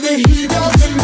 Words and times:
the 0.00 0.16
heat 0.16 0.52
of 0.52 0.72
the 0.72 0.94
night. 0.96 1.03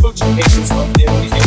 put 0.00 0.20
your 0.20 0.30
hands 0.30 0.70
up 0.70 1.00
in. 1.00 1.43